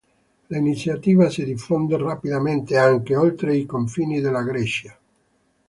[0.47, 4.97] L'iniziativa si diffonde rapidamente anche oltre i confini della Grecia.